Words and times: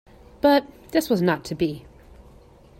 But 0.41 0.65
this 0.93 1.11
was 1.11 1.21
not 1.21 1.45
to 1.45 1.53
be. 1.53 1.85